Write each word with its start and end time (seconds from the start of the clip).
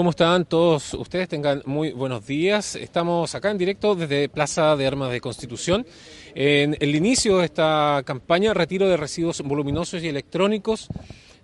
¿Cómo 0.00 0.08
están 0.08 0.46
todos 0.46 0.94
ustedes? 0.94 1.28
Tengan 1.28 1.62
muy 1.66 1.92
buenos 1.92 2.26
días. 2.26 2.74
Estamos 2.74 3.34
acá 3.34 3.50
en 3.50 3.58
directo 3.58 3.94
desde 3.94 4.30
Plaza 4.30 4.74
de 4.74 4.86
Armas 4.86 5.10
de 5.10 5.20
Constitución. 5.20 5.86
En 6.34 6.74
el 6.80 6.94
inicio 6.94 7.36
de 7.36 7.44
esta 7.44 8.02
campaña, 8.06 8.54
retiro 8.54 8.88
de 8.88 8.96
residuos 8.96 9.42
voluminosos 9.42 10.02
y 10.02 10.08
electrónicos 10.08 10.88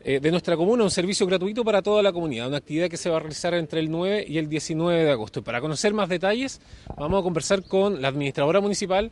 eh, 0.03 0.21
de 0.21 0.31
nuestra 0.31 0.57
comuna, 0.57 0.85
un 0.85 0.91
servicio 0.91 1.27
gratuito 1.27 1.65
para 1.65 1.83
toda 1.83 2.03
la 2.03 2.15
comunidad, 2.15 2.49
una 2.49 2.57
actividad 2.57 2.89
que 2.89 2.97
se 2.97 3.11
va 3.11 3.19
a 3.19 3.21
realizar 3.21 3.53
entre 3.53 3.79
el 3.79 3.91
9 3.91 4.25
y 4.27 4.39
el 4.39 4.49
19 4.49 5.05
de 5.05 5.11
agosto. 5.11 5.45
Para 5.45 5.61
conocer 5.61 5.93
más 5.93 6.09
detalles, 6.09 6.63
vamos 6.97 7.21
a 7.21 7.23
conversar 7.23 7.63
con 7.63 8.01
la 8.01 8.09
administradora 8.09 8.63
municipal, 8.63 9.11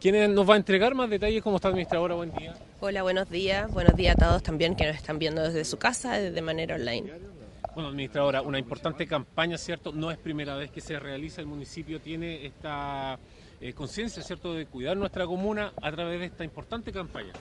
quien 0.00 0.34
nos 0.34 0.50
va 0.50 0.54
a 0.54 0.56
entregar 0.56 0.96
más 0.96 1.08
detalles. 1.08 1.44
¿Cómo 1.44 1.56
está, 1.56 1.68
administradora? 1.68 2.16
Buen 2.16 2.32
día. 2.32 2.56
Hola, 2.80 3.04
buenos 3.04 3.30
días. 3.30 3.70
Buenos 3.70 3.94
días 3.94 4.16
a 4.16 4.26
todos 4.26 4.42
también 4.42 4.74
que 4.74 4.84
nos 4.84 4.96
están 4.96 5.20
viendo 5.20 5.44
desde 5.44 5.64
su 5.64 5.78
casa, 5.78 6.18
de 6.18 6.42
manera 6.42 6.74
online. 6.74 7.39
Bueno, 7.74 7.90
administradora, 7.90 8.42
una 8.42 8.58
importante 8.58 9.06
campaña, 9.06 9.56
¿cierto? 9.56 9.92
No 9.92 10.10
es 10.10 10.18
primera 10.18 10.56
vez 10.56 10.70
que 10.70 10.80
se 10.80 10.98
realiza, 10.98 11.40
el 11.40 11.46
municipio 11.46 12.00
tiene 12.00 12.44
esta 12.44 13.18
eh, 13.60 13.72
conciencia, 13.74 14.22
¿cierto?, 14.22 14.54
de 14.54 14.66
cuidar 14.66 14.96
nuestra 14.96 15.24
comuna 15.24 15.72
a 15.80 15.92
través 15.92 16.18
de 16.18 16.26
esta 16.26 16.42
importante 16.42 16.90
campaña. 16.92 17.32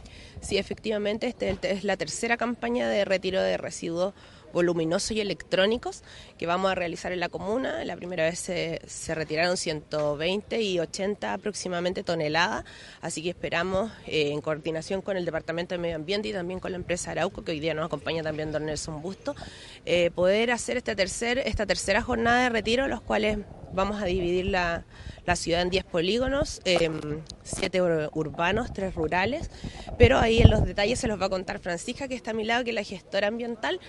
Sí, 0.42 0.58
efectivamente, 0.58 1.28
esta 1.28 1.68
es 1.68 1.84
la 1.84 1.98
tercera 1.98 2.38
campaña 2.38 2.88
de 2.88 3.06
retiro 3.06 3.42
de 3.42 3.58
residuos 3.58 4.14
voluminosos 4.54 5.12
y 5.12 5.22
electrónicos 5.22 6.04
que 6.38 6.46
vamos 6.46 6.72
a 6.72 6.76
realizar 6.76 7.12
en 7.12 7.20
la 7.20 7.30
comuna. 7.30 7.84
La 7.86 7.96
primera 7.96 8.24
vez 8.24 8.40
se, 8.40 9.16
retiraron 9.16 9.58
120 9.58 10.62
y 10.62 10.80
80 10.80 11.34
aproximadamente 11.34 12.04
toneladas, 12.04 12.66
así 13.02 13.24
que 13.24 13.30
esperamos, 13.30 13.92
eh, 14.06 14.32
en 14.32 14.42
coordinación 14.42 15.02
con 15.02 15.18
el 15.18 15.26
Departamento 15.26 15.76
de 15.76 15.80
Medio 15.80 15.96
Ambiente 15.96 16.30
y 16.30 16.34
también 16.34 16.60
con 16.60 16.72
la 16.72 16.78
empresa 16.78 17.12
Arauco, 17.12 17.44
que 17.44 17.52
hoy 17.52 17.60
día 17.60 17.74
nos 17.74 17.86
acompaña 17.86 18.24
también 18.24 18.52
don 18.52 18.66
Nelson 18.66 19.02
Busto, 19.02 19.36
eh, 19.86 20.12
poder 20.12 20.52
hacer 20.52 20.78
este 20.78 20.96
tercer, 20.96 21.40
esta 21.40 21.66
tercera 21.66 22.02
jornada 22.02 22.44
de 22.44 22.50
retiro, 22.50 22.88
los 22.88 23.02
cuales 23.02 23.40
vamos 23.74 24.02
a 24.02 24.06
dividir 24.06 24.46
la, 24.48 24.86
ciudad 25.36 25.62
en 25.62 25.70
10 25.70 25.86
polígonos, 25.86 26.62
7 26.64 26.86
em, 27.78 28.10
urbanos, 28.14 28.74
3 28.74 28.94
rurales, 28.96 29.50
pero 29.98 30.20
ahí 30.20 30.42
en 30.42 30.50
los 30.50 30.66
detalles 30.66 31.00
se 31.00 31.08
los 31.08 31.22
va 31.22 31.26
a 31.26 31.30
contar 31.30 31.60
Francisca, 31.60 32.08
que 32.08 32.16
está 32.16 32.32
a 32.32 32.34
mi 32.34 32.44
lado, 32.44 32.64
que 32.64 32.72
es 32.72 32.76
la 32.76 32.84
gestora 32.84 33.28
ambiental, 33.28 33.80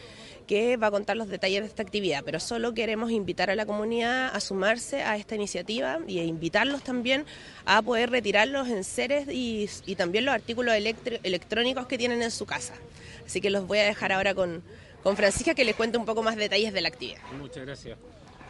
que 0.47 0.77
va 0.77 0.89
a 0.89 0.91
contar 0.91 1.17
los 1.17 1.29
detalles 1.29 1.61
de 1.63 1.69
esta 1.69 1.83
actividad, 1.83 2.23
pero 2.25 2.41
solo 2.41 2.75
queremos 2.75 3.11
invitar 3.11 3.51
a 3.51 3.55
la 3.55 3.67
comunidad 3.67 4.35
a 4.35 4.41
sumarse 4.41 5.03
a 5.03 5.17
esta 5.17 5.35
iniciativa 5.37 6.01
y 6.09 6.19
a 6.19 6.25
invitarlos 6.25 6.83
también 6.83 7.25
a 7.67 7.83
poder 7.83 8.11
retirar 8.11 8.49
los 8.49 8.69
enseres 8.69 9.29
y, 9.29 9.71
y 9.87 9.95
también 9.95 10.25
los 10.25 10.35
artículos 10.35 10.75
electrónicos 10.75 11.87
que 11.87 11.99
tienen 11.99 12.23
en 12.23 12.31
su 12.31 12.47
casa. 12.47 12.75
Así 13.25 13.41
que 13.41 13.51
los 13.51 13.67
voy 13.67 13.79
a 13.79 13.85
dejar 13.85 14.11
ahora 14.11 14.35
con, 14.35 14.63
con 15.03 15.17
Francisca 15.17 15.55
que 15.55 15.65
les 15.65 15.77
cuente 15.77 15.99
un 15.99 16.05
poco 16.05 16.23
más 16.23 16.37
detalles 16.37 16.73
de 16.73 16.81
la 16.81 16.89
actividad. 16.89 17.21
Muchas 17.39 17.65
gracias. 17.65 17.97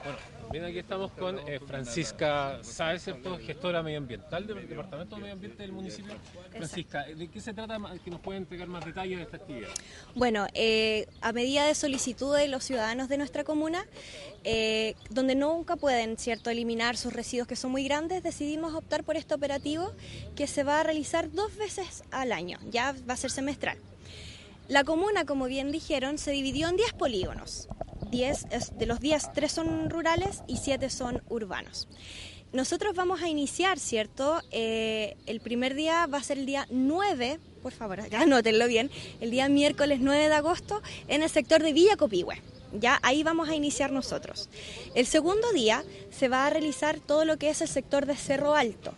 Bueno, 0.02 0.18
bien, 0.50 0.64
aquí 0.64 0.78
estamos 0.78 1.12
con 1.12 1.38
eh, 1.46 1.60
Francisca 1.60 2.58
Sáez, 2.62 3.04
¿cierto? 3.04 3.38
gestora 3.38 3.82
medioambiental 3.82 4.46
del 4.46 4.66
Departamento 4.66 5.16
de 5.16 5.22
Medio 5.22 5.34
Ambiente 5.34 5.62
del 5.62 5.72
municipio. 5.72 6.14
Francisca, 6.50 7.04
¿de 7.04 7.28
qué 7.28 7.40
se 7.40 7.52
trata 7.52 7.78
que 8.02 8.10
nos 8.10 8.20
puede 8.20 8.38
entregar 8.38 8.68
más 8.68 8.84
detalles 8.84 9.18
de 9.18 9.24
esta 9.24 9.36
actividad? 9.36 9.68
Bueno, 10.14 10.46
eh, 10.54 11.06
a 11.20 11.32
medida 11.32 11.66
de 11.66 11.74
solicitud 11.74 12.34
de 12.34 12.48
los 12.48 12.64
ciudadanos 12.64 13.08
de 13.08 13.18
nuestra 13.18 13.44
comuna, 13.44 13.84
eh, 14.44 14.94
donde 15.10 15.34
nunca 15.34 15.76
pueden 15.76 16.16
cierto 16.16 16.48
eliminar 16.48 16.96
sus 16.96 17.12
residuos 17.12 17.46
que 17.46 17.56
son 17.56 17.70
muy 17.70 17.84
grandes, 17.84 18.22
decidimos 18.22 18.74
optar 18.74 19.04
por 19.04 19.16
este 19.16 19.34
operativo 19.34 19.92
que 20.34 20.46
se 20.46 20.64
va 20.64 20.80
a 20.80 20.82
realizar 20.82 21.30
dos 21.30 21.54
veces 21.56 22.04
al 22.10 22.32
año, 22.32 22.58
ya 22.70 22.94
va 23.08 23.14
a 23.14 23.16
ser 23.18 23.30
semestral. 23.30 23.76
La 24.68 24.84
comuna, 24.84 25.26
como 25.26 25.46
bien 25.46 25.72
dijeron, 25.72 26.16
se 26.16 26.30
dividió 26.30 26.68
en 26.68 26.76
10 26.76 26.92
polígonos. 26.94 27.68
10, 28.10 28.46
de 28.78 28.86
los 28.86 29.00
10, 29.00 29.32
3 29.32 29.52
son 29.52 29.90
rurales 29.90 30.42
y 30.46 30.56
7 30.56 30.90
son 30.90 31.22
urbanos. 31.28 31.88
Nosotros 32.52 32.96
vamos 32.96 33.22
a 33.22 33.28
iniciar, 33.28 33.78
¿cierto? 33.78 34.42
Eh, 34.50 35.16
el 35.26 35.40
primer 35.40 35.74
día 35.74 36.06
va 36.06 36.18
a 36.18 36.22
ser 36.22 36.38
el 36.38 36.46
día 36.46 36.66
9, 36.70 37.38
por 37.62 37.72
favor, 37.72 38.00
anótenlo 38.12 38.66
bien, 38.66 38.90
el 39.20 39.30
día 39.30 39.48
miércoles 39.48 40.00
9 40.00 40.28
de 40.28 40.34
agosto 40.34 40.82
en 41.06 41.22
el 41.22 41.30
sector 41.30 41.62
de 41.62 41.72
Villa 41.72 41.96
Copihue. 41.96 42.42
Ya 42.72 42.98
ahí 43.02 43.22
vamos 43.22 43.48
a 43.48 43.54
iniciar 43.54 43.92
nosotros. 43.92 44.48
El 44.94 45.06
segundo 45.06 45.52
día 45.52 45.84
se 46.10 46.28
va 46.28 46.46
a 46.46 46.50
realizar 46.50 46.98
todo 47.00 47.24
lo 47.24 47.36
que 47.36 47.50
es 47.50 47.60
el 47.60 47.68
sector 47.68 48.06
de 48.06 48.16
Cerro 48.16 48.54
Alto. 48.54 48.94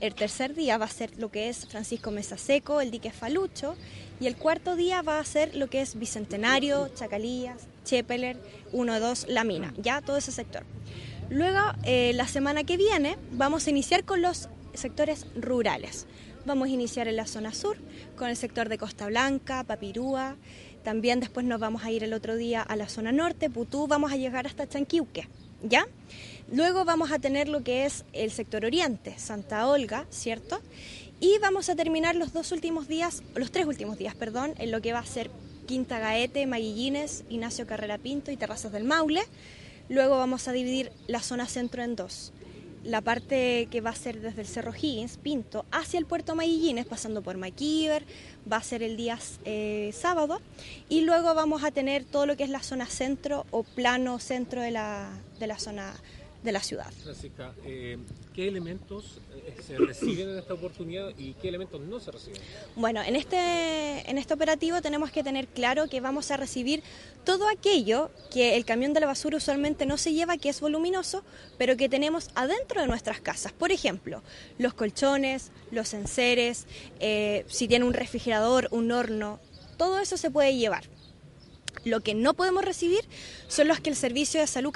El 0.00 0.14
tercer 0.14 0.54
día 0.54 0.78
va 0.78 0.86
a 0.86 0.90
ser 0.90 1.16
lo 1.16 1.30
que 1.30 1.48
es 1.48 1.66
Francisco 1.66 2.10
Mesa 2.10 2.36
Seco, 2.36 2.80
el 2.80 2.90
dique 2.90 3.12
Falucho. 3.12 3.76
Y 4.20 4.26
el 4.26 4.36
cuarto 4.36 4.76
día 4.76 5.00
va 5.02 5.18
a 5.18 5.24
ser 5.24 5.54
lo 5.54 5.68
que 5.68 5.80
es 5.80 5.98
Bicentenario, 5.98 6.88
Chacalías, 6.94 7.68
Chepeler, 7.84 8.36
1, 8.72 9.00
2, 9.00 9.26
La 9.28 9.44
Mina, 9.44 9.74
ya 9.76 10.00
todo 10.00 10.16
ese 10.16 10.32
sector. 10.32 10.64
Luego, 11.30 11.60
eh, 11.84 12.12
la 12.14 12.28
semana 12.28 12.64
que 12.64 12.76
viene, 12.76 13.16
vamos 13.32 13.66
a 13.66 13.70
iniciar 13.70 14.04
con 14.04 14.20
los 14.20 14.48
sectores 14.74 15.26
rurales. 15.34 16.06
Vamos 16.44 16.68
a 16.68 16.72
iniciar 16.72 17.08
en 17.08 17.16
la 17.16 17.26
zona 17.26 17.54
sur, 17.54 17.76
con 18.16 18.28
el 18.28 18.36
sector 18.36 18.68
de 18.68 18.78
Costa 18.78 19.06
Blanca, 19.06 19.64
Papirúa. 19.64 20.36
También 20.82 21.20
después 21.20 21.46
nos 21.46 21.60
vamos 21.60 21.84
a 21.84 21.90
ir 21.90 22.02
el 22.02 22.12
otro 22.12 22.36
día 22.36 22.62
a 22.62 22.76
la 22.76 22.88
zona 22.88 23.12
norte, 23.12 23.48
Putú, 23.48 23.86
vamos 23.86 24.12
a 24.12 24.16
llegar 24.16 24.46
hasta 24.46 24.68
Chanquiuque, 24.68 25.28
¿ya? 25.62 25.86
Luego 26.52 26.84
vamos 26.84 27.12
a 27.12 27.18
tener 27.20 27.48
lo 27.48 27.62
que 27.62 27.86
es 27.86 28.04
el 28.12 28.32
sector 28.32 28.64
oriente, 28.64 29.14
Santa 29.16 29.68
Olga, 29.68 30.06
¿cierto? 30.10 30.60
Y 31.20 31.38
vamos 31.38 31.68
a 31.68 31.76
terminar 31.76 32.16
los 32.16 32.32
dos 32.32 32.50
últimos 32.50 32.88
días, 32.88 33.22
los 33.36 33.52
tres 33.52 33.66
últimos 33.66 33.96
días, 33.96 34.16
perdón, 34.16 34.54
en 34.58 34.72
lo 34.72 34.82
que 34.82 34.92
va 34.92 34.98
a 34.98 35.06
ser 35.06 35.30
Quinta 35.66 35.98
Gaete, 35.98 36.46
Maguillines, 36.46 37.24
Ignacio 37.28 37.66
Carrera 37.66 37.98
Pinto 37.98 38.30
y 38.30 38.36
Terrazas 38.36 38.72
del 38.72 38.84
Maule. 38.84 39.22
Luego 39.88 40.16
vamos 40.16 40.48
a 40.48 40.52
dividir 40.52 40.92
la 41.06 41.20
zona 41.20 41.46
centro 41.46 41.82
en 41.82 41.96
dos. 41.96 42.32
La 42.84 43.00
parte 43.00 43.68
que 43.70 43.80
va 43.80 43.90
a 43.90 43.94
ser 43.94 44.20
desde 44.20 44.40
el 44.40 44.48
Cerro 44.48 44.72
Higgins, 44.74 45.16
Pinto, 45.16 45.64
hacia 45.70 45.98
el 45.98 46.06
puerto 46.06 46.34
Maguillines, 46.34 46.84
pasando 46.84 47.22
por 47.22 47.36
Maquiver, 47.36 48.04
va 48.50 48.56
a 48.56 48.62
ser 48.62 48.82
el 48.82 48.96
día 48.96 49.18
eh, 49.44 49.90
sábado. 49.92 50.40
Y 50.88 51.02
luego 51.02 51.32
vamos 51.34 51.62
a 51.62 51.70
tener 51.70 52.04
todo 52.04 52.26
lo 52.26 52.36
que 52.36 52.42
es 52.42 52.50
la 52.50 52.62
zona 52.62 52.86
centro 52.86 53.46
o 53.52 53.62
plano 53.62 54.18
centro 54.18 54.60
de 54.60 54.72
la, 54.72 55.10
de 55.38 55.46
la 55.46 55.60
zona 55.60 55.94
de 56.42 56.52
la 56.52 56.60
ciudad. 56.60 56.90
Francisca, 57.02 57.52
eh, 57.64 57.98
¿qué 58.34 58.48
elementos 58.48 59.20
eh, 59.34 59.54
se 59.64 59.78
reciben 59.78 60.30
en 60.30 60.38
esta 60.38 60.54
oportunidad 60.54 61.10
y 61.16 61.34
qué 61.34 61.48
elementos 61.48 61.80
no 61.80 62.00
se 62.00 62.10
reciben? 62.10 62.40
Bueno, 62.74 63.00
en 63.02 63.16
este, 63.16 64.10
en 64.10 64.18
este 64.18 64.34
operativo 64.34 64.80
tenemos 64.82 65.10
que 65.10 65.22
tener 65.22 65.46
claro 65.46 65.88
que 65.88 66.00
vamos 66.00 66.30
a 66.30 66.36
recibir 66.36 66.82
todo 67.24 67.48
aquello 67.48 68.10
que 68.32 68.56
el 68.56 68.64
camión 68.64 68.92
de 68.92 69.00
la 69.00 69.06
basura 69.06 69.36
usualmente 69.36 69.86
no 69.86 69.96
se 69.96 70.12
lleva, 70.12 70.36
que 70.36 70.48
es 70.48 70.60
voluminoso, 70.60 71.22
pero 71.58 71.76
que 71.76 71.88
tenemos 71.88 72.30
adentro 72.34 72.80
de 72.80 72.88
nuestras 72.88 73.20
casas. 73.20 73.52
Por 73.52 73.70
ejemplo, 73.70 74.22
los 74.58 74.74
colchones, 74.74 75.52
los 75.70 75.94
enseres, 75.94 76.66
eh, 76.98 77.44
si 77.48 77.68
tiene 77.68 77.84
un 77.84 77.94
refrigerador, 77.94 78.68
un 78.72 78.90
horno, 78.90 79.38
todo 79.76 80.00
eso 80.00 80.16
se 80.16 80.30
puede 80.30 80.56
llevar. 80.56 80.84
Lo 81.84 82.00
que 82.00 82.14
no 82.14 82.34
podemos 82.34 82.64
recibir 82.64 83.00
son 83.48 83.68
los 83.68 83.80
que 83.80 83.90
el 83.90 83.96
Servicio 83.96 84.40
de 84.40 84.46
Salud 84.46 84.72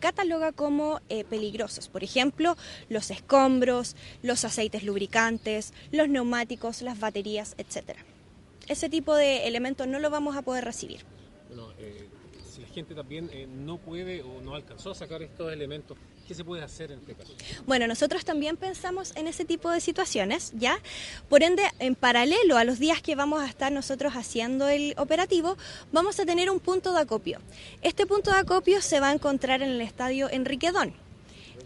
cataloga 0.00 0.52
como 0.52 1.00
eh, 1.08 1.24
peligrosos. 1.24 1.88
Por 1.88 2.02
ejemplo, 2.02 2.56
los 2.88 3.10
escombros, 3.10 3.96
los 4.22 4.44
aceites 4.44 4.82
lubricantes, 4.82 5.72
los 5.92 6.08
neumáticos, 6.08 6.82
las 6.82 6.98
baterías, 6.98 7.54
etc. 7.58 7.98
Ese 8.68 8.88
tipo 8.88 9.14
de 9.14 9.46
elementos 9.46 9.86
no 9.86 9.98
lo 9.98 10.10
vamos 10.10 10.36
a 10.36 10.42
poder 10.42 10.64
recibir. 10.64 11.15
Gente 12.76 12.94
también 12.94 13.30
eh, 13.32 13.46
no 13.46 13.78
puede 13.78 14.20
o 14.20 14.42
no 14.42 14.54
alcanzó 14.54 14.90
a 14.90 14.94
sacar 14.94 15.22
estos 15.22 15.50
elementos, 15.50 15.96
¿qué 16.28 16.34
se 16.34 16.44
puede 16.44 16.62
hacer 16.62 16.92
en 16.92 16.98
este 16.98 17.14
caso? 17.14 17.32
Bueno, 17.64 17.86
nosotros 17.86 18.22
también 18.22 18.58
pensamos 18.58 19.16
en 19.16 19.28
ese 19.28 19.46
tipo 19.46 19.70
de 19.70 19.80
situaciones, 19.80 20.52
¿ya? 20.58 20.78
Por 21.30 21.42
ende, 21.42 21.62
en 21.78 21.94
paralelo 21.94 22.58
a 22.58 22.64
los 22.64 22.78
días 22.78 23.00
que 23.00 23.14
vamos 23.14 23.40
a 23.40 23.46
estar 23.46 23.72
nosotros 23.72 24.12
haciendo 24.14 24.68
el 24.68 24.92
operativo, 24.98 25.56
vamos 25.90 26.20
a 26.20 26.26
tener 26.26 26.50
un 26.50 26.60
punto 26.60 26.92
de 26.92 27.00
acopio. 27.00 27.38
Este 27.80 28.04
punto 28.04 28.30
de 28.30 28.40
acopio 28.40 28.82
se 28.82 29.00
va 29.00 29.08
a 29.08 29.14
encontrar 29.14 29.62
en 29.62 29.70
el 29.70 29.80
estadio 29.80 30.28
Enriquedón 30.28 31.05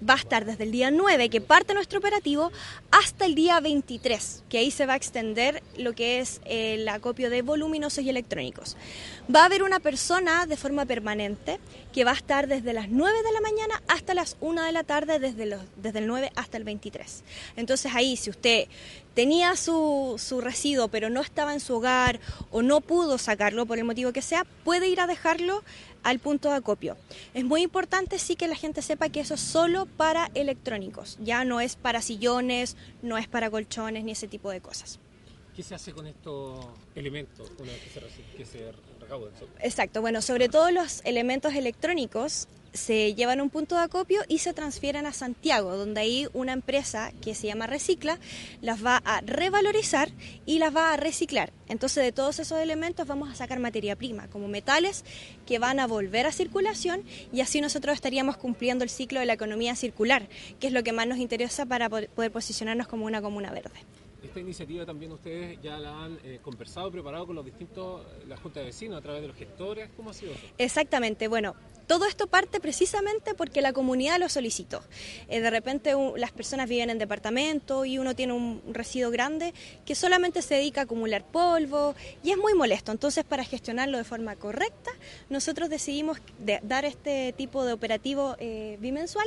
va 0.08 0.14
a 0.14 0.18
estar 0.18 0.44
desde 0.44 0.64
el 0.64 0.72
día 0.72 0.90
9, 0.90 1.28
que 1.28 1.40
parte 1.40 1.74
nuestro 1.74 1.98
operativo, 1.98 2.50
hasta 2.90 3.26
el 3.26 3.34
día 3.34 3.60
23, 3.60 4.44
que 4.48 4.58
ahí 4.58 4.70
se 4.70 4.86
va 4.86 4.94
a 4.94 4.96
extender 4.96 5.62
lo 5.76 5.92
que 5.92 6.20
es 6.20 6.40
el 6.44 6.88
acopio 6.88 7.30
de 7.30 7.42
voluminosos 7.42 8.04
y 8.04 8.10
electrónicos. 8.10 8.76
Va 9.34 9.42
a 9.42 9.44
haber 9.46 9.62
una 9.62 9.80
persona 9.80 10.46
de 10.46 10.56
forma 10.56 10.86
permanente 10.86 11.60
que 11.92 12.04
va 12.04 12.12
a 12.12 12.14
estar 12.14 12.46
desde 12.46 12.72
las 12.72 12.88
9 12.88 13.22
de 13.22 13.32
la 13.32 13.40
mañana 13.40 13.82
hasta 13.88 14.14
las 14.14 14.36
1 14.40 14.62
de 14.62 14.72
la 14.72 14.84
tarde, 14.84 15.18
desde, 15.18 15.46
los, 15.46 15.60
desde 15.76 15.98
el 16.00 16.06
9 16.06 16.32
hasta 16.36 16.56
el 16.56 16.64
23. 16.64 17.24
Entonces 17.56 17.92
ahí, 17.94 18.16
si 18.16 18.30
usted 18.30 18.68
tenía 19.14 19.56
su, 19.56 20.16
su 20.18 20.40
residuo 20.40 20.88
pero 20.88 21.10
no 21.10 21.20
estaba 21.20 21.52
en 21.52 21.60
su 21.60 21.76
hogar 21.76 22.20
o 22.50 22.62
no 22.62 22.80
pudo 22.80 23.18
sacarlo 23.18 23.66
por 23.66 23.78
el 23.78 23.84
motivo 23.84 24.12
que 24.12 24.22
sea, 24.22 24.46
puede 24.64 24.88
ir 24.88 25.00
a 25.00 25.06
dejarlo 25.06 25.62
al 26.02 26.18
punto 26.18 26.48
de 26.48 26.56
acopio. 26.56 26.96
Es 27.34 27.44
muy 27.44 27.62
importante 27.62 28.18
sí 28.18 28.36
que 28.36 28.48
la 28.48 28.56
gente 28.56 28.82
sepa 28.82 29.08
que 29.08 29.20
eso 29.20 29.34
es 29.34 29.40
solo 29.40 29.86
para 29.86 30.30
electrónicos, 30.34 31.18
ya 31.20 31.44
no 31.44 31.60
es 31.60 31.76
para 31.76 32.02
sillones, 32.02 32.76
no 33.02 33.18
es 33.18 33.28
para 33.28 33.50
colchones 33.50 34.04
ni 34.04 34.12
ese 34.12 34.28
tipo 34.28 34.50
de 34.50 34.60
cosas. 34.60 34.98
¿Qué 35.54 35.62
se 35.62 35.74
hace 35.74 35.92
con 35.92 36.06
estos 36.06 36.64
elementos 36.94 37.50
una 37.58 37.72
vez 37.72 37.82
que 37.82 38.00
se, 38.00 38.36
que 38.36 38.44
se 38.44 38.72
Exacto, 39.60 40.00
bueno, 40.00 40.22
sobre 40.22 40.48
todo 40.48 40.70
los 40.70 41.04
elementos 41.04 41.54
electrónicos 41.54 42.46
se 42.72 43.14
llevan 43.14 43.40
a 43.40 43.42
un 43.42 43.50
punto 43.50 43.74
de 43.74 43.82
acopio 43.82 44.22
y 44.28 44.38
se 44.38 44.54
transfieren 44.54 45.06
a 45.06 45.12
Santiago, 45.12 45.76
donde 45.76 46.00
ahí 46.00 46.28
una 46.32 46.52
empresa 46.52 47.12
que 47.20 47.34
se 47.34 47.48
llama 47.48 47.66
Recicla 47.66 48.18
las 48.62 48.84
va 48.84 49.02
a 49.04 49.20
revalorizar 49.22 50.10
y 50.46 50.60
las 50.60 50.74
va 50.74 50.92
a 50.92 50.96
reciclar. 50.96 51.52
Entonces 51.68 52.04
de 52.04 52.12
todos 52.12 52.38
esos 52.38 52.58
elementos 52.60 53.06
vamos 53.08 53.30
a 53.30 53.34
sacar 53.34 53.58
materia 53.58 53.96
prima, 53.96 54.28
como 54.28 54.46
metales 54.46 55.04
que 55.46 55.58
van 55.58 55.80
a 55.80 55.88
volver 55.88 56.26
a 56.26 56.32
circulación 56.32 57.02
y 57.32 57.40
así 57.40 57.60
nosotros 57.60 57.94
estaríamos 57.94 58.36
cumpliendo 58.36 58.84
el 58.84 58.90
ciclo 58.90 59.18
de 59.18 59.26
la 59.26 59.32
economía 59.32 59.74
circular, 59.74 60.28
que 60.60 60.68
es 60.68 60.72
lo 60.72 60.84
que 60.84 60.92
más 60.92 61.08
nos 61.08 61.18
interesa 61.18 61.66
para 61.66 61.88
poder 61.88 62.30
posicionarnos 62.30 62.86
como 62.86 63.06
una 63.06 63.20
comuna 63.20 63.50
verde. 63.50 63.80
Esta 64.22 64.40
iniciativa 64.40 64.84
también 64.84 65.12
ustedes 65.12 65.60
ya 65.62 65.78
la 65.78 66.04
han 66.04 66.18
eh, 66.24 66.40
conversado, 66.42 66.90
preparado 66.90 67.26
con 67.26 67.36
los 67.36 67.44
distintos, 67.44 68.06
la 68.28 68.36
Junta 68.36 68.60
de 68.60 68.66
Vecinos 68.66 68.98
a 68.98 69.02
través 69.02 69.22
de 69.22 69.28
los 69.28 69.36
gestores. 69.36 69.90
¿Cómo 69.96 70.10
ha 70.10 70.14
sido? 70.14 70.32
Exactamente. 70.58 71.28
Bueno, 71.28 71.54
todo 71.90 72.06
esto 72.06 72.28
parte 72.28 72.60
precisamente 72.60 73.34
porque 73.34 73.60
la 73.62 73.72
comunidad 73.72 74.20
lo 74.20 74.28
solicitó. 74.28 74.80
Eh, 75.28 75.40
de 75.40 75.50
repente 75.50 75.92
las 76.16 76.30
personas 76.30 76.68
viven 76.68 76.88
en 76.88 76.98
departamento 76.98 77.84
y 77.84 77.98
uno 77.98 78.14
tiene 78.14 78.32
un 78.32 78.62
residuo 78.70 79.10
grande 79.10 79.54
que 79.84 79.96
solamente 79.96 80.40
se 80.40 80.54
dedica 80.54 80.82
a 80.82 80.84
acumular 80.84 81.24
polvo 81.24 81.96
y 82.22 82.30
es 82.30 82.36
muy 82.36 82.54
molesto. 82.54 82.92
Entonces, 82.92 83.24
para 83.24 83.42
gestionarlo 83.42 83.98
de 83.98 84.04
forma 84.04 84.36
correcta, 84.36 84.92
nosotros 85.30 85.68
decidimos 85.68 86.18
dar 86.62 86.84
este 86.84 87.32
tipo 87.32 87.64
de 87.64 87.72
operativo 87.72 88.36
eh, 88.38 88.76
bimensual 88.80 89.26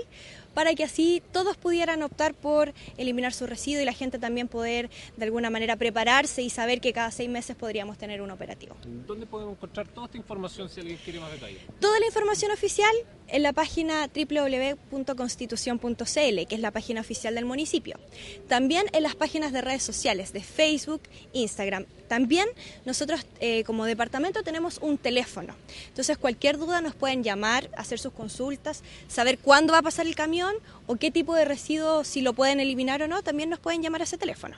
para 0.53 0.73
que 0.75 0.83
así 0.83 1.21
todos 1.31 1.57
pudieran 1.57 2.01
optar 2.03 2.33
por 2.33 2.73
eliminar 2.97 3.33
su 3.33 3.47
residuo 3.47 3.81
y 3.81 3.85
la 3.85 3.93
gente 3.93 4.19
también 4.19 4.47
poder 4.47 4.89
de 5.17 5.25
alguna 5.25 5.49
manera 5.49 5.75
prepararse 5.75 6.41
y 6.41 6.49
saber 6.49 6.81
que 6.81 6.93
cada 6.93 7.11
seis 7.11 7.29
meses 7.29 7.55
podríamos 7.55 7.97
tener 7.97 8.21
un 8.21 8.31
operativo. 8.31 8.75
¿Dónde 9.07 9.25
podemos 9.25 9.55
encontrar 9.55 9.87
toda 9.87 10.05
esta 10.07 10.17
información 10.17 10.69
si 10.69 10.79
alguien 10.79 10.99
quiere 11.03 11.19
más 11.19 11.31
detalles? 11.31 11.59
Toda 11.79 11.99
la 11.99 12.05
información 12.05 12.51
oficial 12.51 12.93
en 13.27 13.43
la 13.43 13.53
página 13.53 14.09
www.constitución.cl, 14.13 16.03
que 16.03 16.55
es 16.55 16.59
la 16.59 16.71
página 16.71 17.01
oficial 17.01 17.35
del 17.35 17.45
municipio. 17.45 17.99
También 18.47 18.85
en 18.93 19.03
las 19.03 19.15
páginas 19.15 19.51
de 19.51 19.61
redes 19.61 19.83
sociales 19.83 20.33
de 20.33 20.41
Facebook, 20.43 21.01
Instagram. 21.33 21.85
También 22.13 22.47
nosotros 22.85 23.25
eh, 23.39 23.63
como 23.63 23.85
departamento 23.85 24.43
tenemos 24.43 24.77
un 24.83 24.99
teléfono. 24.99 25.55
Entonces 25.87 26.15
cualquier 26.15 26.59
duda 26.59 26.79
nos 26.79 26.93
pueden 26.93 27.23
llamar, 27.23 27.71
hacer 27.75 27.97
sus 27.97 28.13
consultas, 28.13 28.83
saber 29.07 29.39
cuándo 29.39 29.73
va 29.73 29.79
a 29.79 29.81
pasar 29.81 30.05
el 30.05 30.13
camión 30.13 30.53
o 30.85 30.95
qué 30.95 31.09
tipo 31.09 31.33
de 31.33 31.43
residuo, 31.43 32.03
si 32.03 32.21
lo 32.21 32.33
pueden 32.33 32.59
eliminar 32.59 33.01
o 33.01 33.07
no, 33.07 33.23
también 33.23 33.49
nos 33.49 33.57
pueden 33.57 33.81
llamar 33.81 34.01
a 34.01 34.03
ese 34.03 34.19
teléfono. 34.19 34.55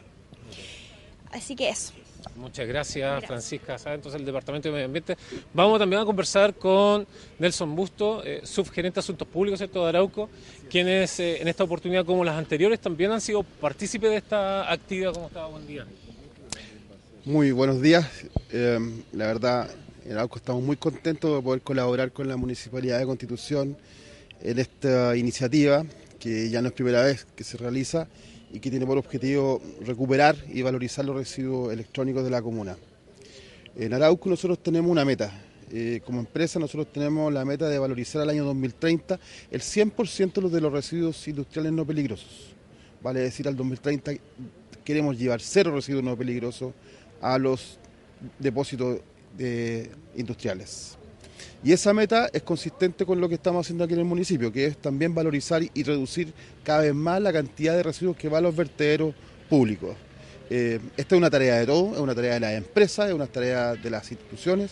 Así 1.31 1.55
que 1.55 1.69
eso. 1.69 1.93
Muchas 2.35 2.67
gracias, 2.67 3.23
Francisca. 3.23 3.77
Entonces, 3.85 4.19
el 4.19 4.25
Departamento 4.25 4.67
de 4.67 4.73
Medio 4.73 4.87
Ambiente. 4.87 5.15
Vamos 5.53 5.79
también 5.79 6.01
a 6.01 6.05
conversar 6.05 6.53
con 6.55 7.07
Nelson 7.39 7.73
Busto, 7.73 8.21
eh, 8.25 8.41
subgerente 8.43 8.95
de 8.95 8.99
Asuntos 8.99 9.29
Públicos 9.29 9.61
de 9.61 9.69
Arauco, 9.79 10.29
quienes 10.69 11.21
eh, 11.21 11.41
en 11.41 11.47
esta 11.47 11.63
oportunidad, 11.63 12.03
como 12.03 12.25
las 12.25 12.35
anteriores, 12.35 12.81
también 12.81 13.13
han 13.13 13.21
sido 13.21 13.43
partícipes 13.43 14.09
de 14.09 14.17
esta 14.17 14.69
actividad. 14.69 15.13
¿Cómo 15.13 15.27
está? 15.27 15.45
Buen 15.45 15.65
día. 15.65 15.85
Muy 17.25 17.51
buenos 17.51 17.81
días. 17.81 18.07
Eh, 18.51 18.77
la 19.13 19.25
verdad, 19.25 19.67
en 20.05 20.11
Arauco 20.11 20.37
estamos 20.37 20.61
muy 20.61 20.77
contentos 20.77 21.35
de 21.35 21.41
poder 21.41 21.63
colaborar 21.63 22.11
con 22.11 22.27
la 22.27 22.37
Municipalidad 22.37 22.99
de 22.99 23.05
Constitución 23.07 23.75
en 24.43 24.59
esta 24.59 25.17
iniciativa, 25.17 25.83
que 26.19 26.51
ya 26.51 26.61
no 26.61 26.67
es 26.67 26.75
primera 26.75 27.01
vez 27.01 27.25
que 27.35 27.43
se 27.43 27.57
realiza 27.57 28.07
y 28.53 28.59
que 28.59 28.69
tiene 28.69 28.85
por 28.85 28.99
objetivo 28.99 29.59
recuperar 29.81 30.35
y 30.53 30.61
valorizar 30.61 31.03
los 31.03 31.15
residuos 31.15 31.73
electrónicos 31.73 32.23
de 32.23 32.29
la 32.29 32.43
comuna. 32.43 32.77
En 33.75 33.95
Arauco 33.95 34.29
nosotros 34.29 34.61
tenemos 34.61 34.91
una 34.91 35.03
meta. 35.03 35.31
Eh, 35.71 36.01
como 36.05 36.19
empresa 36.19 36.59
nosotros 36.59 36.93
tenemos 36.93 37.33
la 37.33 37.43
meta 37.43 37.67
de 37.67 37.79
valorizar 37.79 38.21
al 38.21 38.29
año 38.29 38.45
2030 38.45 39.19
el 39.49 39.61
100% 39.61 40.47
de 40.47 40.61
los 40.61 40.71
residuos 40.71 41.27
industriales 41.27 41.71
no 41.71 41.87
peligrosos. 41.87 42.53
Vale 43.01 43.21
decir, 43.21 43.47
al 43.47 43.55
2030 43.55 44.11
queremos 44.83 45.17
llevar 45.17 45.41
cero 45.41 45.73
residuos 45.73 46.03
no 46.03 46.15
peligrosos 46.15 46.71
a 47.21 47.37
los 47.37 47.77
depósitos 48.39 48.99
industriales. 50.15 50.97
Y 51.63 51.73
esa 51.73 51.93
meta 51.93 52.29
es 52.31 52.43
consistente 52.43 53.05
con 53.05 53.19
lo 53.19 53.27
que 53.27 53.35
estamos 53.35 53.65
haciendo 53.65 53.83
aquí 53.83 53.93
en 53.93 53.99
el 53.99 54.05
municipio, 54.05 54.51
que 54.51 54.65
es 54.67 54.77
también 54.77 55.15
valorizar 55.15 55.63
y 55.73 55.83
reducir 55.83 56.31
cada 56.63 56.81
vez 56.81 56.93
más 56.93 57.19
la 57.19 57.33
cantidad 57.33 57.75
de 57.75 57.81
residuos 57.81 58.15
que 58.15 58.29
va 58.29 58.37
a 58.37 58.41
los 58.41 58.55
vertederos 58.55 59.15
públicos. 59.49 59.95
Eh, 60.51 60.79
esta 60.95 61.15
es 61.15 61.17
una 61.17 61.29
tarea 61.31 61.55
de 61.55 61.65
todos, 61.65 61.93
es 61.93 61.99
una 61.99 62.13
tarea 62.13 62.35
de 62.35 62.39
las 62.39 62.53
empresas, 62.53 63.07
es 63.07 63.15
una 63.15 63.25
tarea 63.25 63.73
de 63.73 63.89
las 63.89 64.11
instituciones, 64.11 64.71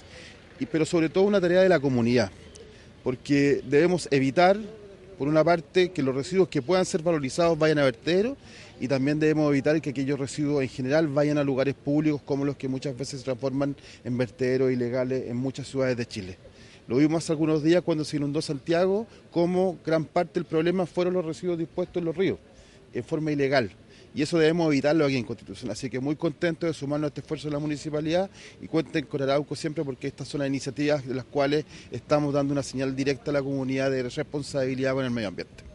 y, 0.59 0.67
pero 0.67 0.85
sobre 0.85 1.09
todo 1.09 1.23
una 1.23 1.41
tarea 1.41 1.61
de 1.61 1.69
la 1.69 1.79
comunidad, 1.79 2.29
porque 3.03 3.61
debemos 3.65 4.07
evitar, 4.11 4.59
por 5.17 5.27
una 5.27 5.43
parte, 5.43 5.91
que 5.91 6.03
los 6.03 6.13
residuos 6.13 6.47
que 6.47 6.61
puedan 6.61 6.85
ser 6.85 7.01
valorizados 7.01 7.57
vayan 7.57 7.79
a 7.79 7.85
vertederos 7.85 8.37
y 8.79 8.87
también 8.87 9.19
debemos 9.19 9.49
evitar 9.49 9.79
que 9.81 9.91
aquellos 9.91 10.19
residuos 10.19 10.61
en 10.61 10.69
general 10.69 11.07
vayan 11.07 11.37
a 11.37 11.43
lugares 11.43 11.75
públicos 11.75 12.21
como 12.23 12.45
los 12.45 12.55
que 12.55 12.67
muchas 12.67 12.97
veces 12.97 13.19
se 13.19 13.25
transforman 13.25 13.75
en 14.03 14.17
vertederos 14.17 14.71
ilegales 14.71 15.29
en 15.29 15.37
muchas 15.37 15.67
ciudades 15.67 15.97
de 15.97 16.05
Chile. 16.05 16.37
Lo 16.87 16.97
vimos 16.97 17.23
hace 17.23 17.31
algunos 17.31 17.63
días 17.63 17.81
cuando 17.81 18.03
se 18.03 18.17
inundó 18.17 18.41
Santiago, 18.41 19.07
como 19.31 19.77
gran 19.85 20.03
parte 20.03 20.33
del 20.33 20.45
problema 20.45 20.85
fueron 20.85 21.13
los 21.13 21.23
residuos 21.23 21.57
dispuestos 21.57 22.01
en 22.01 22.05
los 22.05 22.17
ríos, 22.17 22.39
en 22.93 23.03
forma 23.03 23.31
ilegal. 23.31 23.71
Y 24.15 24.21
eso 24.21 24.37
debemos 24.37 24.67
evitarlo 24.67 25.05
aquí 25.05 25.15
en 25.15 25.23
Constitución. 25.23 25.71
Así 25.71 25.89
que 25.89 25.99
muy 25.99 26.15
contento 26.15 26.67
de 26.67 26.73
sumarnos 26.73 27.07
a 27.07 27.09
este 27.09 27.21
esfuerzo 27.21 27.47
de 27.47 27.53
la 27.53 27.59
municipalidad 27.59 28.29
y 28.61 28.67
cuenten 28.67 29.05
con 29.05 29.21
Arauco 29.21 29.55
siempre 29.55 29.83
porque 29.83 30.07
estas 30.07 30.27
son 30.27 30.39
las 30.39 30.49
iniciativas 30.49 31.07
de 31.07 31.15
las 31.15 31.25
cuales 31.25 31.65
estamos 31.89 32.33
dando 32.33 32.51
una 32.51 32.63
señal 32.63 32.95
directa 32.95 33.31
a 33.31 33.33
la 33.33 33.41
comunidad 33.41 33.89
de 33.89 34.03
responsabilidad 34.03 34.93
con 34.93 35.05
el 35.05 35.11
medio 35.11 35.29
ambiente. 35.29 35.72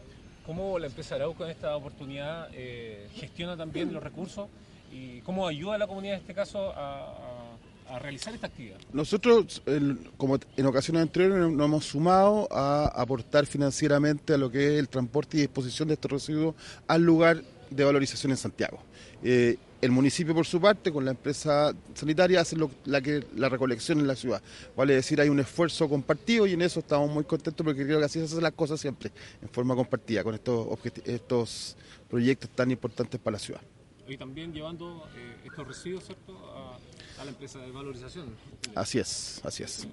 ¿Cómo 0.49 0.79
la 0.79 0.87
empresa 0.87 1.13
Arauco 1.13 1.45
en 1.45 1.51
esta 1.51 1.75
oportunidad 1.75 2.49
eh, 2.53 3.07
gestiona 3.13 3.55
también 3.55 3.93
los 3.93 4.01
recursos 4.01 4.47
y 4.91 5.21
cómo 5.21 5.47
ayuda 5.47 5.75
a 5.75 5.77
la 5.77 5.85
comunidad 5.85 6.15
en 6.15 6.21
este 6.21 6.33
caso 6.33 6.73
a 6.75 7.99
realizar 7.99 8.33
esta 8.33 8.47
actividad? 8.47 8.77
Nosotros, 8.91 9.61
como 10.17 10.39
en 10.57 10.65
ocasiones 10.65 11.03
anteriores, 11.03 11.37
nos 11.37 11.65
hemos 11.67 11.85
sumado 11.85 12.47
a 12.49 12.87
aportar 12.99 13.45
financieramente 13.45 14.33
a 14.33 14.39
lo 14.39 14.49
que 14.49 14.73
es 14.73 14.79
el 14.79 14.89
transporte 14.89 15.37
y 15.37 15.41
disposición 15.41 15.87
de 15.87 15.93
estos 15.93 16.09
residuos 16.09 16.55
al 16.87 17.03
lugar 17.03 17.43
de 17.69 17.83
valorización 17.83 18.31
en 18.31 18.37
Santiago. 18.37 18.79
Eh, 19.23 19.55
el 19.81 19.91
municipio, 19.91 20.33
por 20.33 20.45
su 20.45 20.59
parte, 20.59 20.91
con 20.91 21.05
la 21.05 21.11
empresa 21.11 21.73
sanitaria, 21.93 22.41
hace 22.41 22.57
la, 22.85 23.01
que, 23.01 23.25
la 23.35 23.49
recolección 23.49 23.99
en 23.99 24.07
la 24.07 24.15
ciudad. 24.15 24.41
Vale 24.75 24.95
decir, 24.95 25.19
hay 25.21 25.29
un 25.29 25.39
esfuerzo 25.39 25.87
compartido 25.87 26.47
y 26.47 26.53
en 26.53 26.61
eso 26.61 26.79
estamos 26.79 27.09
muy 27.09 27.23
contentos 27.23 27.65
porque 27.65 27.85
creo 27.85 27.99
que 27.99 28.05
así 28.05 28.19
se 28.19 28.25
hacen 28.25 28.43
las 28.43 28.53
cosas 28.53 28.79
siempre, 28.79 29.11
en 29.41 29.49
forma 29.49 29.75
compartida, 29.75 30.23
con 30.23 30.35
estos, 30.35 30.67
estos 31.05 31.77
proyectos 32.09 32.49
tan 32.49 32.71
importantes 32.71 33.19
para 33.19 33.33
la 33.35 33.39
ciudad. 33.39 33.61
Y 34.07 34.17
también 34.17 34.51
llevando 34.51 35.07
eh, 35.15 35.35
estos 35.45 35.67
residuos, 35.67 36.03
¿cierto?, 36.03 36.35
a 36.55 36.79
a 37.19 37.25
la 37.25 37.31
empresa 37.31 37.59
de 37.59 37.71
valorización. 37.71 38.35
Así 38.75 38.97
es, 38.97 39.41
así 39.43 39.63
es. 39.63 39.87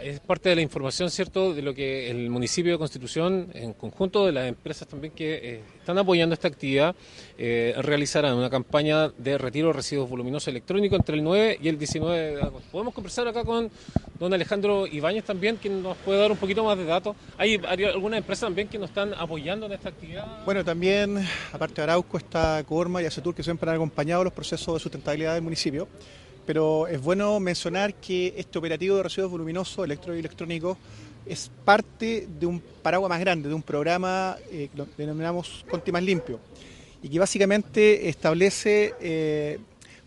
Es 0.00 0.20
parte 0.20 0.48
de 0.48 0.54
la 0.54 0.60
información, 0.62 1.10
¿cierto?, 1.10 1.52
de 1.52 1.60
lo 1.60 1.74
que 1.74 2.08
el 2.08 2.30
municipio 2.30 2.70
de 2.70 2.78
Constitución, 2.78 3.50
en 3.52 3.72
conjunto 3.72 4.26
de 4.26 4.32
las 4.32 4.46
empresas 4.46 4.86
también 4.86 5.12
que 5.12 5.34
eh, 5.34 5.60
están 5.76 5.98
apoyando 5.98 6.34
esta 6.34 6.46
actividad, 6.46 6.94
eh, 7.36 7.74
realizarán 7.78 8.36
una 8.36 8.48
campaña 8.48 9.08
de 9.08 9.36
retiro 9.38 9.68
de 9.68 9.72
residuos 9.72 10.08
voluminosos 10.08 10.48
electrónicos 10.48 11.00
entre 11.00 11.16
el 11.16 11.24
9 11.24 11.58
y 11.60 11.68
el 11.68 11.78
19 11.78 12.36
de 12.36 12.42
agosto. 12.42 12.68
Podemos 12.70 12.94
conversar 12.94 13.26
acá 13.26 13.42
con 13.42 13.70
don 14.20 14.32
Alejandro 14.32 14.86
Ibáñez 14.86 15.24
también, 15.24 15.56
quien 15.56 15.82
nos 15.82 15.96
puede 15.98 16.20
dar 16.20 16.30
un 16.30 16.38
poquito 16.38 16.62
más 16.62 16.78
de 16.78 16.84
datos. 16.84 17.16
¿Hay, 17.36 17.56
algunas 17.56 18.18
empresas 18.18 18.46
también 18.46 18.68
que 18.68 18.78
nos 18.78 18.90
están 18.90 19.14
apoyando 19.14 19.66
en 19.66 19.72
esta 19.72 19.88
actividad? 19.88 20.44
Bueno, 20.44 20.64
también, 20.64 21.26
aparte 21.52 21.74
de 21.74 21.82
Arauco, 21.82 22.18
está 22.18 22.62
Corma 22.64 23.02
y 23.02 23.06
Acetur, 23.06 23.34
que 23.34 23.42
siempre 23.42 23.68
han 23.68 23.76
acompañado 23.76 24.22
los 24.22 24.32
procesos 24.32 24.74
de 24.74 24.80
sustentabilidad 24.80 25.34
del 25.34 25.42
municipio. 25.42 25.88
Pero 26.48 26.86
es 26.86 26.98
bueno 27.02 27.38
mencionar 27.40 27.92
que 27.92 28.32
este 28.34 28.58
operativo 28.58 28.96
de 28.96 29.02
residuos 29.02 29.30
voluminosos 29.30 29.84
electro 29.84 30.16
y 30.16 30.20
electrónicos 30.20 30.78
es 31.26 31.50
parte 31.62 32.26
de 32.40 32.46
un 32.46 32.58
paraguas 32.58 33.10
más 33.10 33.20
grande, 33.20 33.50
de 33.50 33.54
un 33.54 33.62
programa 33.62 34.34
eh, 34.50 34.70
que 34.72 34.78
lo 34.78 34.86
denominamos 34.96 35.66
Conti 35.70 35.92
Más 35.92 36.02
Limpio, 36.02 36.40
y 37.02 37.10
que 37.10 37.18
básicamente 37.18 38.08
establece 38.08 38.94
eh, 38.98 39.58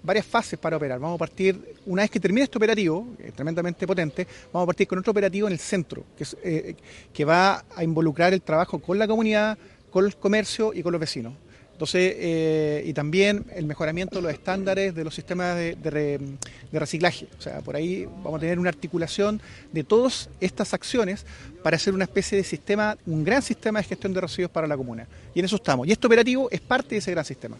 varias 0.01 0.25
fases 0.25 0.57
para 0.57 0.77
operar. 0.77 0.99
Vamos 0.99 1.17
a 1.17 1.19
partir, 1.19 1.75
una 1.85 2.01
vez 2.01 2.09
que 2.09 2.19
termine 2.19 2.45
este 2.45 2.57
operativo, 2.57 3.09
tremendamente 3.35 3.85
potente, 3.85 4.25
vamos 4.51 4.65
a 4.65 4.65
partir 4.65 4.87
con 4.87 4.97
otro 4.97 5.11
operativo 5.11 5.45
en 5.45 5.53
el 5.53 5.59
centro, 5.59 6.05
eh, 6.41 6.75
que 7.13 7.23
va 7.23 7.65
a 7.75 7.83
involucrar 7.83 8.33
el 8.33 8.41
trabajo 8.41 8.79
con 8.79 8.97
la 8.97 9.07
comunidad, 9.07 9.59
con 9.91 10.05
el 10.07 10.15
comercio 10.15 10.73
y 10.73 10.81
con 10.81 10.91
los 10.91 11.01
vecinos. 11.01 11.33
Entonces, 11.81 12.13
eh, 12.19 12.83
y 12.85 12.93
también 12.93 13.43
el 13.55 13.65
mejoramiento 13.65 14.17
de 14.17 14.21
los 14.21 14.31
estándares 14.31 14.93
de 14.93 15.03
los 15.03 15.15
sistemas 15.15 15.55
de, 15.55 16.37
reciclaje. 16.71 17.27
O 17.39 17.41
sea, 17.41 17.61
por 17.61 17.75
ahí 17.75 18.05
vamos 18.05 18.35
a 18.35 18.39
tener 18.39 18.59
una 18.59 18.69
articulación 18.69 19.41
de 19.71 19.83
todas 19.83 20.29
estas 20.39 20.75
acciones 20.75 21.25
para 21.63 21.77
hacer 21.77 21.95
una 21.95 22.03
especie 22.03 22.37
de 22.37 22.43
sistema, 22.43 22.95
un 23.07 23.23
gran 23.23 23.41
sistema 23.41 23.79
de 23.79 23.85
gestión 23.85 24.13
de 24.13 24.21
residuos 24.21 24.51
para 24.51 24.67
la 24.67 24.77
comuna. 24.77 25.07
Y 25.33 25.39
en 25.39 25.45
eso 25.45 25.55
estamos. 25.55 25.87
Y 25.87 25.91
este 25.91 26.05
operativo 26.05 26.49
es 26.51 26.61
parte 26.61 26.89
de 26.89 26.97
ese 26.97 27.09
gran 27.09 27.25
sistema. 27.25 27.57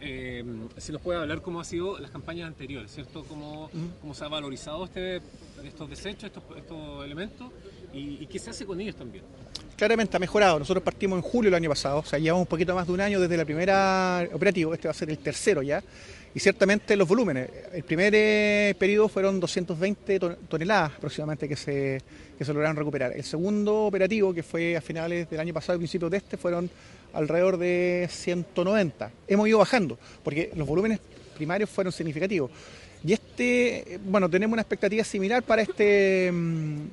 eh, 0.00 0.42
si 0.78 0.90
nos 0.90 1.02
puede 1.02 1.18
hablar 1.18 1.42
cómo 1.42 1.60
ha 1.60 1.64
sido 1.64 1.98
las 1.98 2.10
campañas 2.10 2.48
anteriores, 2.48 2.90
¿cierto? 2.90 3.22
Cómo, 3.24 3.68
cómo 4.00 4.14
se 4.14 4.24
ha 4.24 4.28
valorizado 4.28 4.82
este, 4.82 5.20
estos 5.62 5.90
desechos, 5.90 6.24
estos, 6.24 6.42
estos 6.56 7.04
elementos 7.04 7.52
y, 7.92 8.22
y 8.22 8.26
qué 8.28 8.38
se 8.38 8.48
hace 8.48 8.64
con 8.64 8.80
ellos 8.80 8.96
también 8.96 9.24
claramente 9.84 10.16
ha 10.16 10.20
mejorado. 10.20 10.58
Nosotros 10.58 10.82
partimos 10.82 11.18
en 11.18 11.22
julio 11.22 11.50
del 11.50 11.56
año 11.56 11.68
pasado, 11.68 11.98
o 11.98 12.04
sea, 12.04 12.18
llevamos 12.18 12.42
un 12.44 12.48
poquito 12.48 12.74
más 12.74 12.86
de 12.86 12.92
un 12.94 13.02
año 13.02 13.20
desde 13.20 13.36
la 13.36 13.44
primera 13.44 14.26
operativo, 14.32 14.72
este 14.72 14.88
va 14.88 14.92
a 14.92 14.94
ser 14.94 15.10
el 15.10 15.18
tercero 15.18 15.62
ya, 15.62 15.82
y 16.34 16.40
ciertamente 16.40 16.96
los 16.96 17.06
volúmenes. 17.06 17.50
El 17.70 17.82
primer 17.82 18.14
eh, 18.16 18.74
periodo 18.78 19.10
fueron 19.10 19.38
220 19.38 20.18
toneladas 20.48 20.92
aproximadamente 20.96 21.46
que 21.46 21.56
se, 21.56 22.00
que 22.38 22.44
se 22.46 22.54
lograron 22.54 22.76
recuperar. 22.76 23.12
El 23.14 23.24
segundo 23.24 23.84
operativo, 23.84 24.32
que 24.32 24.42
fue 24.42 24.74
a 24.74 24.80
finales 24.80 25.28
del 25.28 25.38
año 25.38 25.52
pasado 25.52 25.76
y 25.76 25.80
principios 25.80 26.10
de 26.10 26.16
este, 26.16 26.38
fueron 26.38 26.70
alrededor 27.12 27.58
de 27.58 28.08
190. 28.10 29.10
Hemos 29.28 29.48
ido 29.48 29.58
bajando, 29.58 29.98
porque 30.22 30.50
los 30.56 30.66
volúmenes 30.66 30.98
primarios 31.36 31.68
fueron 31.68 31.92
significativos. 31.92 32.50
Y 33.06 33.12
este, 33.12 34.00
bueno, 34.02 34.30
tenemos 34.30 34.54
una 34.54 34.62
expectativa 34.62 35.04
similar 35.04 35.42
para 35.42 35.60
este 35.60 36.32
mm, 36.32 36.86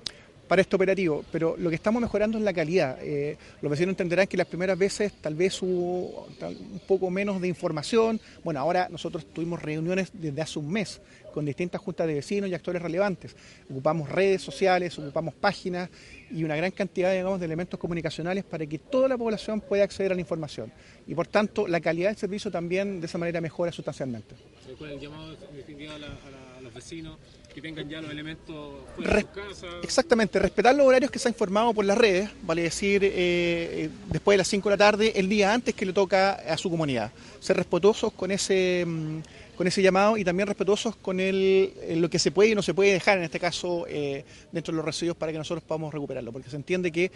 para 0.52 0.64
este 0.64 0.76
operativo, 0.76 1.24
pero 1.32 1.56
lo 1.58 1.70
que 1.70 1.78
estamos 1.78 2.02
mejorando 2.02 2.38
es 2.38 2.44
la 2.44 2.52
calidad. 2.52 2.98
Eh, 3.02 3.38
los 3.62 3.72
vecinos 3.72 3.94
entenderán 3.94 4.28
que 4.28 4.36
las 4.36 4.48
primeras 4.48 4.78
veces 4.78 5.14
tal 5.22 5.34
vez 5.34 5.62
hubo 5.62 6.28
un 6.28 6.82
poco 6.86 7.10
menos 7.10 7.40
de 7.40 7.48
información. 7.48 8.20
Bueno, 8.44 8.60
ahora 8.60 8.90
nosotros 8.90 9.26
tuvimos 9.34 9.62
reuniones 9.62 10.10
desde 10.12 10.42
hace 10.42 10.60
un 10.60 10.70
mes 10.70 11.00
con 11.34 11.46
distintas 11.46 11.80
juntas 11.80 12.06
de 12.06 12.16
vecinos 12.16 12.50
y 12.50 12.54
actores 12.54 12.82
relevantes. 12.82 13.34
Ocupamos 13.70 14.10
redes 14.10 14.42
sociales, 14.42 15.00
ocupamos 15.00 15.34
páginas 15.36 15.90
y 16.30 16.44
una 16.44 16.58
gran 16.58 16.72
cantidad 16.72 17.14
digamos, 17.14 17.40
de 17.40 17.46
elementos 17.46 17.80
comunicacionales 17.80 18.44
para 18.44 18.66
que 18.66 18.78
toda 18.78 19.08
la 19.08 19.18
población 19.18 19.62
pueda 19.62 19.86
acceder 19.86 20.12
a 20.12 20.16
la 20.16 20.22
información. 20.22 20.70
Y 21.08 21.16
por 21.16 21.28
tanto, 21.28 21.66
la 21.66 21.80
calidad 21.80 22.10
del 22.10 22.18
servicio 22.18 22.52
también 22.52 23.00
de 23.00 23.08
esa 23.08 23.18
manera 23.18 23.40
mejora 23.40 23.72
sustancialmente. 23.72 24.36
¿Cuál 24.78 24.92
el 24.92 25.00
llamado 25.00 25.32
a 25.32 26.51
los 26.62 26.74
vecinos? 26.74 27.18
que 27.54 27.62
tengan 27.62 27.88
ya 27.90 28.02
los 28.02 28.12
elementos 28.12 28.76
fuera 28.96 29.16
de 29.16 29.22
su 29.22 29.28
casa. 29.28 29.68
Exactamente, 29.84 30.40
respetar 30.40 30.76
los 30.76 30.86
horarios 30.86 31.12
que 31.12 31.20
se 31.20 31.28
ha 31.28 31.32
informado 31.32 31.74
por 31.74 31.86
las 31.86 31.98
redes, 31.98 32.30
vale 32.44 32.64
decir, 32.64 33.04
eh, 33.04 33.12
eh, 33.14 33.90
después 34.10 34.36
de 34.36 34.38
las 34.40 34.48
5 34.48 34.70
de 34.70 34.74
la 34.74 34.78
tarde, 34.78 35.14
el 35.16 35.28
día 35.28 35.54
antes 35.54 35.76
que 35.76 35.86
le 35.86 35.94
toca 35.94 36.34
a 36.34 36.58
su 36.58 36.70
comunidad. 36.70 37.12
Ser 37.40 37.58
respetuosos 37.58 38.14
con 38.14 38.32
ese, 38.32 38.86
mm, 38.88 39.20
con 39.56 39.68
ese 39.68 39.82
llamado 39.82 40.18
y 40.18 40.24
también 40.24 40.48
respetuosos 40.48 40.96
con 40.96 41.20
el, 41.20 41.74
lo 41.96 42.10
que 42.10 42.20
se 42.20 42.32
puede 42.32 42.52
y 42.52 42.56
no 42.56 42.62
se 42.62 42.74
puede 42.74 42.94
dejar, 42.94 43.18
en 43.18 43.26
este 43.26 43.40
caso, 43.40 43.86
eh, 43.88 44.24
dentro 44.52 44.72
de 44.72 44.78
los 44.78 44.86
residuos 44.86 45.18
para 45.18 45.32
que 45.32 45.38
nosotros 45.38 45.64
podamos 45.64 45.94
recuperarlo, 45.94 46.32
porque 46.32 46.50
se 46.50 46.56
entiende 46.56 46.92
que 46.92 47.12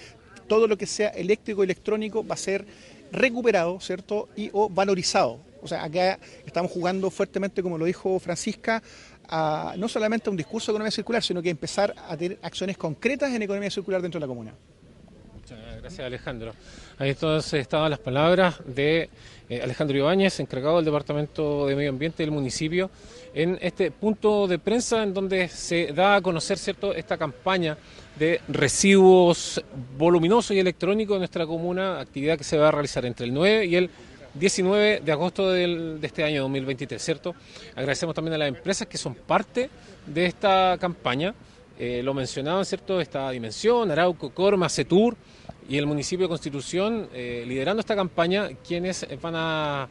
todo 0.48 0.68
lo 0.68 0.78
que 0.78 0.86
sea 0.86 1.10
eléctrico 1.10 1.64
y 1.64 1.66
electrónico 1.66 2.26
va 2.26 2.36
a 2.36 2.38
ser 2.38 2.66
recuperado, 3.12 3.80
¿cierto? 3.80 4.30
Y 4.36 4.50
o 4.54 4.70
valorizado. 4.70 5.40
O 5.64 5.68
sea, 5.68 5.84
acá 5.84 6.20
estamos 6.46 6.72
jugando 6.72 7.10
fuertemente, 7.10 7.64
como 7.64 7.80
lo 7.80 7.86
dijo 7.86 8.20
Francisca, 8.20 8.84
no 9.78 9.88
solamente 9.88 10.30
a 10.30 10.32
un 10.32 10.38
discurso 10.38 10.72
de 10.72 10.76
economía 10.76 10.92
circular, 10.92 11.24
sino 11.24 11.42
que 11.42 11.50
empezar 11.50 11.94
a 12.08 12.16
tener 12.18 12.40
acciones 12.42 12.78
concretas 12.78 13.32
en 13.32 13.42
economía 13.42 13.70
circular 13.70 14.02
dentro 14.02 14.20
de 14.20 14.24
la 14.24 14.28
comuna. 14.28 14.54
Muchas 15.34 15.60
gracias 15.82 16.06
Alejandro. 16.06 16.54
Ahí 16.98 17.12
entonces 17.12 17.62
estaban 17.62 17.92
las 17.92 18.00
palabras 18.00 18.56
de 18.66 19.10
eh, 19.48 19.62
Alejandro 19.62 19.98
Ibáñez, 19.98 20.40
encargado 20.40 20.78
del 20.78 20.86
Departamento 20.86 21.68
de 21.68 21.76
Medio 21.76 21.90
Ambiente 21.90 22.24
del 22.24 22.32
municipio, 22.32 22.90
en 23.34 23.60
este 23.62 23.92
punto 23.92 24.48
de 24.48 24.58
prensa 24.58 25.04
en 25.04 25.14
donde 25.14 25.48
se 25.50 25.94
da 25.94 26.16
a 26.16 26.22
conocer 26.22 26.58
cierto 26.58 26.96
esta 26.96 27.18
campaña 27.18 27.78
de 28.18 28.42
residuos 28.48 29.62
voluminosos 29.98 30.56
y 30.56 30.60
electrónicos 30.60 31.16
en 31.16 31.20
nuestra 31.20 31.46
comuna, 31.46 32.00
actividad 32.00 32.38
que 32.38 32.44
se 32.44 32.58
va 32.58 32.70
a 32.70 32.72
realizar 32.72 33.06
entre 33.06 33.26
el 33.26 33.34
9 33.34 33.66
y 33.66 33.76
el 33.76 33.90
19 34.38 35.00
de 35.00 35.12
agosto 35.14 35.50
de 35.52 35.98
este 36.02 36.24
año 36.24 36.42
2023, 36.42 37.02
¿cierto? 37.02 37.34
Agradecemos 37.74 38.14
también 38.14 38.34
a 38.34 38.38
las 38.38 38.50
empresas 38.50 38.86
que 38.86 38.98
son 38.98 39.16
parte 39.16 39.70
de 40.06 40.26
esta 40.26 40.78
campaña. 40.78 41.34
Eh, 41.80 42.02
lo 42.04 42.14
mencionaban, 42.14 42.66
¿cierto? 42.66 43.00
Esta 43.00 43.32
dimensión, 43.32 43.92
Arauco, 43.92 44.32
Corma, 44.32 44.68
Setur 44.68 45.16
y 45.70 45.78
el 45.78 45.86
municipio 45.86 46.26
de 46.26 46.30
Constitución 46.30 47.08
eh, 47.14 47.46
liderando 47.48 47.80
esta 47.80 47.96
campaña, 47.96 48.50
quienes 48.68 49.08
van 49.22 49.36
a, 49.38 49.88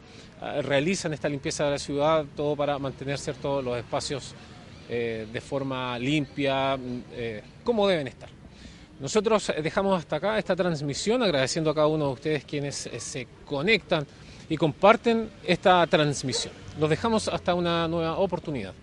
realizan 0.61 1.13
esta 1.13 1.27
limpieza 1.27 1.65
de 1.65 1.71
la 1.71 1.79
ciudad, 1.79 2.25
todo 2.35 2.55
para 2.55 2.77
mantener, 2.77 3.17
¿cierto? 3.17 3.63
Los 3.63 3.77
espacios 3.77 4.35
eh, 4.89 5.25
de 5.31 5.41
forma 5.41 5.97
limpia, 5.97 6.77
como 7.63 7.87
deben 7.87 8.07
estar. 8.07 8.29
Nosotros 8.99 9.51
dejamos 9.61 9.99
hasta 9.99 10.17
acá 10.17 10.37
esta 10.37 10.55
transmisión, 10.55 11.23
agradeciendo 11.23 11.71
a 11.71 11.75
cada 11.75 11.87
uno 11.87 12.07
de 12.07 12.13
ustedes 12.13 12.45
quienes 12.45 12.89
se 12.97 13.27
conectan 13.45 14.05
y 14.49 14.57
comparten 14.57 15.29
esta 15.43 15.85
transmisión. 15.87 16.53
Los 16.79 16.89
dejamos 16.89 17.27
hasta 17.27 17.53
una 17.53 17.87
nueva 17.87 18.17
oportunidad. 18.17 18.73